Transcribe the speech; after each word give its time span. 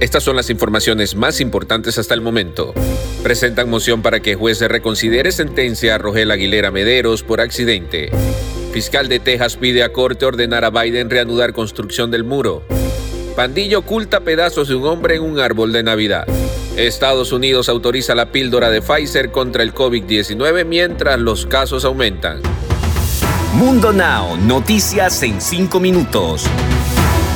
Estas 0.00 0.22
son 0.22 0.36
las 0.36 0.48
informaciones 0.48 1.16
más 1.16 1.40
importantes 1.40 1.98
hasta 1.98 2.14
el 2.14 2.20
momento. 2.20 2.72
Presentan 3.24 3.68
moción 3.68 4.00
para 4.00 4.20
que 4.20 4.36
juez 4.36 4.60
reconsidere 4.60 5.32
sentencia 5.32 5.96
a 5.96 5.98
Rogel 5.98 6.30
Aguilera 6.30 6.70
Mederos 6.70 7.24
por 7.24 7.40
accidente. 7.40 8.10
Fiscal 8.72 9.08
de 9.08 9.18
Texas 9.18 9.56
pide 9.56 9.82
a 9.82 9.92
corte 9.92 10.24
ordenar 10.24 10.64
a 10.64 10.70
Biden 10.70 11.10
reanudar 11.10 11.52
construcción 11.52 12.12
del 12.12 12.22
muro. 12.22 12.62
Pandillo 13.34 13.80
oculta 13.80 14.20
pedazos 14.20 14.68
de 14.68 14.76
un 14.76 14.86
hombre 14.86 15.16
en 15.16 15.22
un 15.22 15.40
árbol 15.40 15.72
de 15.72 15.82
Navidad. 15.82 16.28
Estados 16.76 17.32
Unidos 17.32 17.68
autoriza 17.68 18.14
la 18.14 18.30
píldora 18.30 18.70
de 18.70 18.82
Pfizer 18.82 19.32
contra 19.32 19.64
el 19.64 19.74
COVID-19 19.74 20.64
mientras 20.64 21.18
los 21.18 21.44
casos 21.44 21.84
aumentan. 21.84 22.40
Mundo 23.54 23.92
Now, 23.92 24.36
noticias 24.36 25.24
en 25.24 25.40
5 25.40 25.80
minutos. 25.80 26.44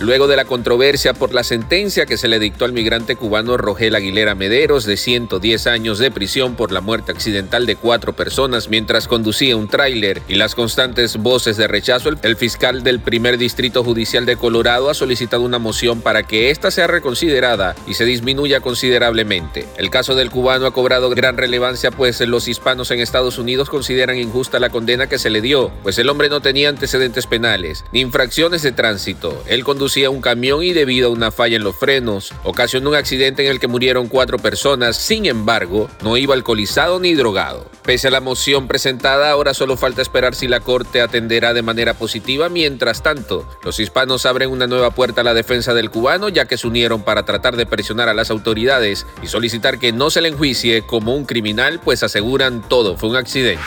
Luego 0.00 0.28
de 0.28 0.36
la 0.36 0.46
controversia 0.46 1.12
por 1.12 1.34
la 1.34 1.44
sentencia 1.44 2.06
que 2.06 2.16
se 2.16 2.26
le 2.26 2.38
dictó 2.38 2.64
al 2.64 2.72
migrante 2.72 3.16
cubano 3.16 3.58
Rogel 3.58 3.94
Aguilera 3.94 4.34
Mederos 4.34 4.86
de 4.86 4.96
110 4.96 5.66
años 5.66 5.98
de 5.98 6.10
prisión 6.10 6.54
por 6.56 6.72
la 6.72 6.80
muerte 6.80 7.12
accidental 7.12 7.66
de 7.66 7.76
cuatro 7.76 8.14
personas 8.14 8.70
mientras 8.70 9.06
conducía 9.06 9.58
un 9.58 9.68
tráiler 9.68 10.22
y 10.26 10.36
las 10.36 10.54
constantes 10.54 11.18
voces 11.18 11.58
de 11.58 11.68
rechazo, 11.68 12.08
el 12.22 12.36
fiscal 12.36 12.82
del 12.82 13.00
primer 13.00 13.36
distrito 13.36 13.84
judicial 13.84 14.24
de 14.24 14.36
Colorado 14.36 14.88
ha 14.88 14.94
solicitado 14.94 15.42
una 15.42 15.58
moción 15.58 16.00
para 16.00 16.22
que 16.22 16.50
ésta 16.50 16.70
sea 16.70 16.86
reconsiderada 16.86 17.76
y 17.86 17.92
se 17.92 18.06
disminuya 18.06 18.60
considerablemente. 18.60 19.68
El 19.76 19.90
caso 19.90 20.14
del 20.14 20.30
cubano 20.30 20.64
ha 20.64 20.72
cobrado 20.72 21.10
gran 21.10 21.36
relevancia 21.36 21.90
pues 21.90 22.22
los 22.22 22.48
hispanos 22.48 22.90
en 22.90 23.00
Estados 23.00 23.36
Unidos 23.36 23.68
consideran 23.68 24.16
injusta 24.16 24.60
la 24.60 24.70
condena 24.70 25.08
que 25.08 25.18
se 25.18 25.28
le 25.28 25.42
dio, 25.42 25.70
pues 25.82 25.98
el 25.98 26.08
hombre 26.08 26.30
no 26.30 26.40
tenía 26.40 26.70
antecedentes 26.70 27.26
penales 27.26 27.84
ni 27.92 28.00
infracciones 28.00 28.62
de 28.62 28.72
tránsito. 28.72 29.44
Él 29.46 29.62
conducía 29.62 29.89
un 29.96 30.20
camión 30.20 30.62
y 30.62 30.72
debido 30.72 31.08
a 31.08 31.12
una 31.12 31.30
falla 31.30 31.56
en 31.56 31.64
los 31.64 31.76
frenos, 31.76 32.32
ocasionó 32.44 32.90
un 32.90 32.96
accidente 32.96 33.44
en 33.44 33.50
el 33.50 33.58
que 33.58 33.66
murieron 33.66 34.08
cuatro 34.08 34.38
personas. 34.38 34.96
Sin 34.96 35.26
embargo, 35.26 35.90
no 36.02 36.16
iba 36.16 36.34
alcoholizado 36.34 37.00
ni 37.00 37.14
drogado. 37.14 37.68
Pese 37.82 38.08
a 38.08 38.10
la 38.10 38.20
moción 38.20 38.68
presentada, 38.68 39.30
ahora 39.30 39.52
solo 39.52 39.76
falta 39.76 40.02
esperar 40.02 40.34
si 40.34 40.46
la 40.46 40.60
Corte 40.60 41.00
atenderá 41.00 41.52
de 41.52 41.62
manera 41.62 41.94
positiva. 41.94 42.48
Mientras 42.48 43.02
tanto, 43.02 43.48
los 43.64 43.80
hispanos 43.80 44.26
abren 44.26 44.50
una 44.50 44.68
nueva 44.68 44.92
puerta 44.92 45.22
a 45.22 45.24
la 45.24 45.34
defensa 45.34 45.74
del 45.74 45.90
cubano, 45.90 46.28
ya 46.28 46.44
que 46.46 46.56
se 46.56 46.68
unieron 46.68 47.02
para 47.02 47.24
tratar 47.24 47.56
de 47.56 47.66
presionar 47.66 48.08
a 48.08 48.14
las 48.14 48.30
autoridades 48.30 49.06
y 49.22 49.26
solicitar 49.26 49.78
que 49.78 49.92
no 49.92 50.10
se 50.10 50.20
le 50.20 50.28
enjuicie 50.28 50.82
como 50.86 51.16
un 51.16 51.24
criminal, 51.24 51.80
pues 51.82 52.02
aseguran 52.02 52.62
todo 52.68 52.96
fue 52.96 53.08
un 53.08 53.16
accidente. 53.16 53.60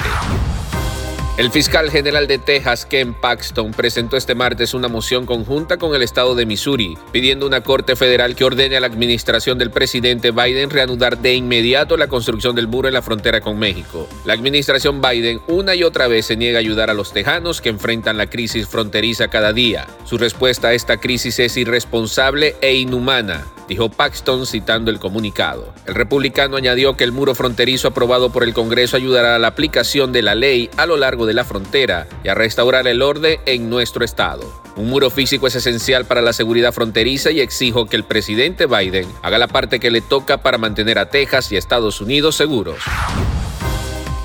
El 1.36 1.50
fiscal 1.50 1.89
general 1.89 2.28
de 2.28 2.38
Texas, 2.38 2.86
Ken 2.86 3.16
Paxton, 3.16 3.72
presentó 3.72 4.17
este 4.17 4.36
martes 4.36 4.76
una 4.76 4.88
moción 4.88 5.26
conjunta 5.26 5.78
con 5.78 5.95
el 5.95 6.03
estado 6.03 6.36
de 6.36 6.45
Missouri, 6.45 6.95
pidiendo 7.12 7.48
una 7.48 7.62
corte 7.62 7.95
federal 7.95 8.36
que 8.36 8.44
ordene 8.44 8.78
a 8.78 8.80
la 8.80 8.86
administración 8.86 9.58
del 9.58 9.72
presidente 9.72 10.30
Biden 10.30 10.70
reanudar 10.70 11.17
de 11.17 11.34
inmediato 11.34 11.98
la 11.98 12.08
construcción 12.08 12.56
del 12.56 12.67
muro 12.67 12.88
en 12.88 12.94
la 12.94 13.02
frontera 13.02 13.42
con 13.42 13.58
México. 13.58 14.08
La 14.25 14.34
administración 14.34 15.02
Biden 15.02 15.42
una 15.48 15.73
y 15.73 15.84
otra 15.84 16.08
vez 16.08 16.28
se 16.28 16.38
niega 16.38 16.59
a 16.59 16.62
ayudar 16.62 16.92
a 16.92 16.94
los 16.94 17.14
tejanos 17.14 17.62
que 17.62 17.70
enfrentan 17.70 18.16
la 18.16 18.28
crisis 18.28 18.68
fronteriza 18.68 19.30
cada 19.30 19.53
día. 19.53 19.88
Su 20.03 20.20
respuesta 20.20 20.68
a 20.68 20.73
esta 20.73 20.97
crisis 20.97 21.40
es 21.40 21.58
irresponsable 21.58 22.58
e 22.62 22.75
inhumana 22.75 23.44
dijo 23.67 23.89
Paxton 23.89 24.45
citando 24.45 24.92
el 24.92 25.00
comunicado. 25.00 25.73
El 25.86 25.95
republicano 25.95 26.58
añadió 26.58 26.95
que 26.95 27.03
el 27.03 27.11
muro 27.11 27.36
fronterizo 27.36 27.89
aprobado 27.89 28.31
por 28.31 28.44
el 28.44 28.53
Congreso 28.53 28.97
ayudará 28.97 29.35
a 29.35 29.40
la 29.40 29.47
aplicación 29.47 30.12
de 30.12 30.22
la 30.22 30.35
ley 30.35 30.69
a 30.78 30.85
lo 30.85 30.97
largo 30.97 31.25
de 31.25 31.34
la 31.34 31.44
frontera 31.44 32.07
y 32.24 32.29
a 32.29 32.35
restaurar 32.35 32.88
el 32.88 33.01
orden 33.01 33.40
en 33.46 33.69
nuestro 33.69 34.03
estado. 34.06 34.63
Un 34.75 34.90
muro 34.90 35.09
físico 35.09 35.47
es 35.47 35.56
esencial 35.56 36.06
para 36.06 36.22
la 36.22 36.34
seguridad 36.34 36.74
fronteriza 36.74 37.31
y 37.31 37.41
exijo 37.41 37.85
que 37.85 37.96
el 37.96 38.03
presidente 38.03 38.66
Biden 38.66 39.07
haga 39.22 39.38
la 39.38 39.47
parte 39.47 39.80
que 39.80 39.91
le 39.91 40.01
toca 40.01 40.41
para 40.41 40.57
mantener 40.57 40.97
a 40.97 41.09
Texas 41.09 41.51
y 41.51 41.57
Estados 41.57 42.01
Unidos 42.01 42.35
seguros. 42.35 42.78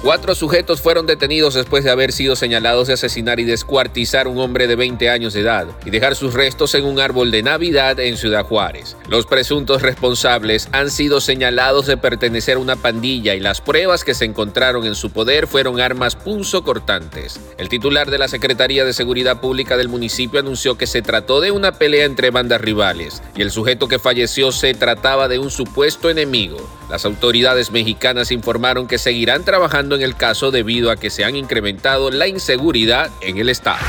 Cuatro 0.01 0.37
sujetos 0.37 0.81
fueron 0.81 1.07
detenidos 1.07 1.55
después 1.55 1.83
de 1.83 1.91
haber 1.91 2.13
sido 2.13 2.37
señalados 2.37 2.87
de 2.87 2.95
asesinar 2.95 3.41
y 3.41 3.45
descuartizar 3.45 4.29
un 4.29 4.39
hombre 4.39 4.69
de 4.69 4.77
20 4.77 5.11
años 5.11 5.33
de 5.33 5.41
edad 5.41 5.67
y 5.85 5.91
dejar 5.91 6.15
sus 6.15 6.35
restos 6.35 6.77
en 6.77 6.85
un 6.85 7.01
árbol 7.01 7.33
de 7.33 7.43
Navidad 7.43 7.99
en 7.99 8.17
Ciudad 8.17 8.45
Juárez. 8.45 8.97
Los 9.09 9.27
presuntos 9.27 9.83
responsables 9.83 10.69
han 10.71 10.93
sido 10.93 11.21
señalados 11.21 11.87
de 11.87 11.97
pertenecer 11.97 12.59
a 12.59 12.61
una 12.61 12.77
pandilla 12.77 13.35
y 13.35 13.41
las 13.41 13.61
pruebas 13.61 14.05
que 14.05 14.15
se 14.15 14.25
encontraron 14.25 14.87
en 14.87 14.95
su 14.95 15.11
poder 15.11 15.49
fueron 15.49 15.81
armas 15.81 16.17
cortantes. 16.65 17.41
El 17.59 17.69
titular 17.69 18.09
de 18.09 18.19
la 18.19 18.29
Secretaría 18.29 18.85
de 18.85 18.93
Seguridad 18.93 19.41
Pública 19.41 19.77
del 19.77 19.89
municipio 19.89 20.39
anunció 20.39 20.79
que 20.79 20.87
se 20.87 21.03
trató 21.03 21.41
de 21.41 21.51
una 21.51 21.73
pelea 21.73 22.05
entre 22.05 22.31
bandas 22.31 22.61
rivales 22.61 23.21
y 23.35 23.43
el 23.43 23.51
sujeto 23.51 23.89
que 23.89 23.99
falleció 23.99 24.53
se 24.53 24.75
trataba 24.75 25.27
de 25.27 25.41
un 25.41 25.51
supuesto 25.51 26.09
enemigo. 26.09 26.59
Las 26.89 27.05
autoridades 27.05 27.71
mexicanas 27.71 28.31
informaron 28.31 28.87
que 28.87 28.97
seguirán 28.97 29.45
trabajando 29.45 29.88
en 29.97 30.03
el 30.03 30.17
caso 30.17 30.51
debido 30.51 30.91
a 30.91 30.97
que 30.97 31.11
se 31.11 31.25
han 31.25 31.37
incrementado 31.37 32.11
la 32.11 32.27
inseguridad 32.27 33.11
en 33.21 33.39
el 33.39 33.49
estado. 33.49 33.85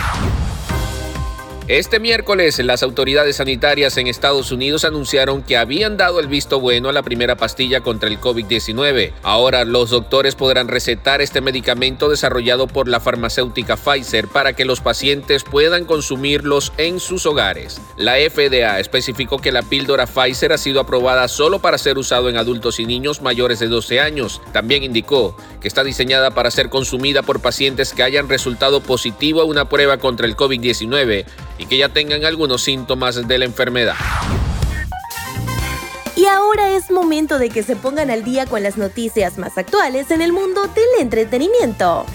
Este 1.69 2.00
miércoles, 2.00 2.57
las 2.66 2.81
autoridades 2.81 3.35
sanitarias 3.35 3.96
en 3.97 4.07
Estados 4.07 4.52
Unidos 4.52 4.85
anunciaron 4.85 5.44
que 5.44 5.56
habían 5.56 5.97
dado 5.97 6.19
el 6.19 6.25
visto 6.25 6.59
bueno 6.59 6.90
a 6.90 6.94
la 6.94 7.03
primera 7.03 7.35
pastilla 7.35 7.81
contra 7.81 8.09
el 8.09 8.19
COVID-19. 8.19 9.13
Ahora 9.22 9.66
los 9.66 9.91
doctores 9.91 10.34
podrán 10.34 10.68
recetar 10.68 11.22
este 11.22 11.41
medicamento 11.41 12.09
desarrollado 12.09 12.66
por 12.66 12.88
la 12.88 13.00
farmacéutica 13.00 13.78
Pfizer 13.78 14.28
para 14.28 14.53
que 14.53 14.66
los 14.66 14.81
pacientes 14.81 15.44
puedan 15.44 15.85
consumirlos 15.85 16.74
en 16.78 17.00
sus 17.00 17.28
hogares. 17.28 17.80
La 17.97 18.16
FDA 18.16 18.80
especificó 18.80 19.38
que 19.38 19.51
la 19.51 19.62
píldora 19.62 20.07
Pfizer 20.07 20.53
ha 20.53 20.57
sido 20.57 20.80
aprobada 20.80 21.28
solo 21.28 21.59
para 21.59 21.78
ser 21.78 22.00
usado 22.00 22.30
en 22.30 22.38
adultos 22.38 22.80
y 22.80 22.88
niños 22.88 23.22
mayores 23.22 23.59
de 23.59 23.68
12 23.68 24.00
años. 24.00 24.41
También 24.53 24.81
indicó 24.81 25.38
que 25.62 25.68
está 25.68 25.84
diseñada 25.84 26.31
para 26.31 26.50
ser 26.50 26.69
consumida 26.69 27.22
por 27.22 27.41
pacientes 27.41 27.94
que 27.94 28.01
hayan 28.01 28.28
resultado 28.28 28.81
positivo 28.81 29.41
a 29.41 29.46
una 29.46 29.69
prueba 29.69 30.00
contra 30.00 30.25
el 30.25 30.36
COVID-19 30.36 31.28
y 31.59 31.68
que 31.68 31.78
ya 31.78 31.90
tengan 31.90 32.25
algunos 32.25 32.64
síntomas 32.64 33.28
de 33.28 33.38
la 33.38 33.46
enfermedad. 33.46 33.96
Y 36.16 36.25
ahora 36.25 36.72
es 36.72 36.90
momento 36.90 37.38
de 37.38 37.50
que 37.50 37.64
se 37.64 37.75
pongan 37.75 38.09
al 38.09 38.24
día 38.24 38.46
con 38.46 38.64
las 38.64 38.78
noticias 38.78 39.38
más 39.38 39.58
actuales 39.58 40.09
en 40.12 40.22
el 40.22 40.34
mundo 40.34 40.64
del 40.68 41.02
entretenimiento. 41.02 42.06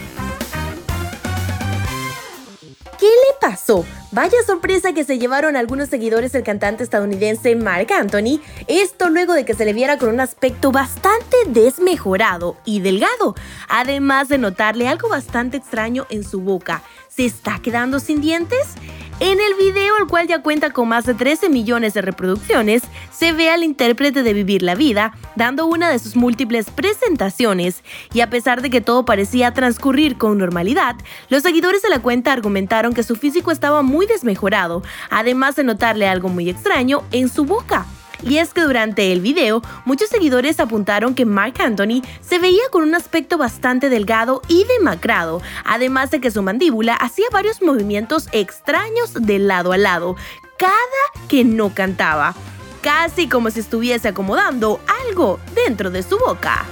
¿Qué 2.99 3.07
le 3.07 3.39
pasó? 3.41 3.85
Vaya 4.13 4.37
sorpresa 4.47 4.93
que 4.93 5.05
se 5.05 5.19
llevaron 5.19 5.57
algunos 5.57 5.89
seguidores 5.89 6.33
del 6.33 6.45
cantante 6.45 6.85
estadounidense 6.85 7.57
Mark 7.57 7.93
Anthony, 7.93 8.41
esto 8.69 9.11
luego 9.11 9.35
de 9.35 9.45
que 9.45 9.55
se 9.55 9.65
le 9.65 9.73
viera 9.73 9.99
con 9.99 10.09
un 10.09 10.21
aspecto 10.21 10.71
bastante 10.71 11.37
desmejorado 11.49 12.57
y 12.65 12.81
delgado, 12.81 13.35
además 13.69 14.29
de 14.29 14.39
notarle 14.39 14.87
algo 14.87 15.09
bastante 15.09 15.57
extraño 15.57 16.07
en 16.11 16.25
su 16.25 16.41
boca. 16.41 16.83
¿Se 17.09 17.25
está 17.25 17.59
quedando 17.61 18.01
sin 18.01 18.21
dientes? 18.21 18.77
En 19.21 19.39
el 19.41 19.55
video, 19.55 19.97
el 19.99 20.09
cual 20.09 20.27
ya 20.27 20.43
cuenta 20.43 20.71
con 20.71 20.89
más 20.89 21.07
de 21.07 21.15
13 21.15 21.49
millones 21.49 21.95
de 21.95 22.03
reproducciones, 22.03 22.83
se 23.13 23.33
ve 23.33 23.49
al 23.49 23.63
intérprete 23.63 24.25
de 24.25 24.33
Vivir 24.33 24.63
la 24.63 24.75
Vida 24.75 25.15
dando 25.37 25.67
una 25.67 25.89
de 25.89 26.01
sus 26.01 26.17
múltiples 26.17 26.69
presentaciones 26.69 27.85
y 28.13 28.21
a 28.21 28.31
pesar 28.31 28.61
de 28.61 28.71
que 28.71 28.81
todo 28.81 29.05
parecía 29.05 29.55
transcurrir 29.55 30.19
con 30.19 30.37
normalidad, 30.39 30.97
los 31.29 31.45
seguidores 31.45 31.83
de 31.83 31.91
la 31.91 32.01
cuenta 32.01 32.33
argumentaron 32.33 32.93
que 32.93 33.05
su 33.05 33.15
físico 33.15 33.53
estaba 33.53 33.83
muy 33.83 34.07
desmejorado, 34.07 34.83
además 35.11 35.55
de 35.55 35.63
notarle 35.63 36.09
algo 36.09 36.29
muy 36.29 36.51
extraño 36.51 37.05
en 37.13 37.29
su 37.29 37.45
boca. 37.45 37.87
Y 38.23 38.39
es 38.39 38.55
que 38.55 38.63
durante 38.63 39.13
el 39.13 39.21
video, 39.21 39.63
muchos 39.85 40.09
seguidores 40.09 40.61
apuntaron 40.61 41.15
que 41.15 41.25
Mark 41.25 41.55
Anthony 41.59 42.03
se 42.21 42.39
veía 42.39 42.63
con 42.71 42.83
un 42.83 42.95
aspecto 42.95 43.39
bastante 43.39 43.89
delgado 43.89 44.43
y 44.49 44.65
demacrado, 44.79 45.43
además 45.65 46.11
de 46.11 46.21
que 46.21 46.31
su 46.31 46.43
mandíbula 46.43 46.95
hacía 46.95 47.27
varios 47.33 47.63
movimientos 47.63 48.29
extraños 48.33 49.15
de 49.15 49.39
lado 49.39 49.73
a 49.73 49.79
lado, 49.79 50.17
cada 50.59 51.27
que 51.29 51.45
no 51.45 51.75
cantaba, 51.75 52.35
casi 52.83 53.29
como 53.29 53.51
si 53.51 53.61
estuviese 53.61 54.09
acomodando 54.09 54.81
algo 55.09 55.41
dentro 55.55 55.91
de 55.91 56.03
su 56.03 56.19
boca. 56.19 56.65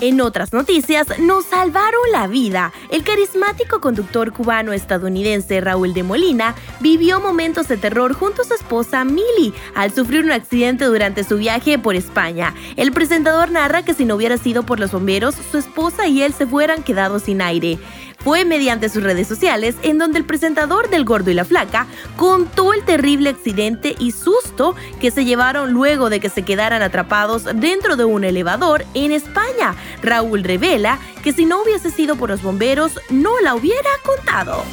En 0.00 0.20
otras 0.20 0.52
noticias, 0.52 1.06
nos 1.18 1.46
salvaron 1.46 2.00
la 2.12 2.26
vida. 2.26 2.70
El 2.90 3.02
carismático 3.02 3.80
conductor 3.80 4.30
cubano-estadounidense 4.30 5.62
Raúl 5.62 5.94
de 5.94 6.02
Molina 6.02 6.54
vivió 6.80 7.18
momentos 7.18 7.66
de 7.68 7.78
terror 7.78 8.12
junto 8.12 8.42
a 8.42 8.44
su 8.44 8.52
esposa 8.52 9.04
Mili 9.06 9.54
al 9.74 9.94
sufrir 9.94 10.22
un 10.22 10.32
accidente 10.32 10.84
durante 10.84 11.24
su 11.24 11.38
viaje 11.38 11.78
por 11.78 11.96
España. 11.96 12.54
El 12.76 12.92
presentador 12.92 13.50
narra 13.50 13.84
que 13.84 13.94
si 13.94 14.04
no 14.04 14.16
hubiera 14.16 14.36
sido 14.36 14.64
por 14.64 14.80
los 14.80 14.92
bomberos, 14.92 15.34
su 15.50 15.56
esposa 15.56 16.06
y 16.06 16.22
él 16.22 16.34
se 16.34 16.46
fueran 16.46 16.82
quedado 16.82 17.18
sin 17.18 17.40
aire. 17.40 17.78
Fue 18.26 18.44
mediante 18.44 18.88
sus 18.88 19.04
redes 19.04 19.28
sociales 19.28 19.76
en 19.84 19.98
donde 19.98 20.18
el 20.18 20.24
presentador 20.24 20.90
del 20.90 21.04
Gordo 21.04 21.30
y 21.30 21.34
la 21.34 21.44
Flaca 21.44 21.86
contó 22.16 22.74
el 22.74 22.82
terrible 22.82 23.30
accidente 23.30 23.94
y 24.00 24.10
susto 24.10 24.74
que 24.98 25.12
se 25.12 25.24
llevaron 25.24 25.70
luego 25.70 26.10
de 26.10 26.18
que 26.18 26.28
se 26.28 26.42
quedaran 26.42 26.82
atrapados 26.82 27.44
dentro 27.44 27.94
de 27.94 28.04
un 28.04 28.24
elevador 28.24 28.84
en 28.94 29.12
España. 29.12 29.76
Raúl 30.02 30.42
revela 30.42 30.98
que 31.22 31.32
si 31.32 31.44
no 31.44 31.62
hubiese 31.62 31.92
sido 31.92 32.16
por 32.16 32.30
los 32.30 32.42
bomberos 32.42 32.98
no 33.10 33.38
la 33.44 33.54
hubiera 33.54 33.90
contado. 34.02 34.64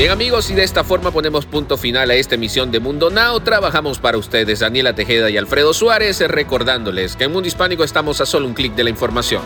Bien 0.00 0.12
amigos, 0.12 0.50
y 0.50 0.54
de 0.54 0.62
esta 0.62 0.82
forma 0.82 1.10
ponemos 1.10 1.44
punto 1.44 1.76
final 1.76 2.10
a 2.10 2.14
esta 2.14 2.36
emisión 2.36 2.70
de 2.70 2.80
Mundo 2.80 3.10
Now. 3.10 3.38
Trabajamos 3.40 3.98
para 3.98 4.16
ustedes 4.16 4.60
Daniela 4.60 4.94
Tejeda 4.94 5.28
y 5.28 5.36
Alfredo 5.36 5.74
Suárez, 5.74 6.20
recordándoles 6.26 7.16
que 7.16 7.24
en 7.24 7.32
Mundo 7.32 7.48
Hispánico 7.48 7.84
estamos 7.84 8.22
a 8.22 8.24
solo 8.24 8.46
un 8.46 8.54
clic 8.54 8.74
de 8.74 8.84
la 8.84 8.88
información. 8.88 9.42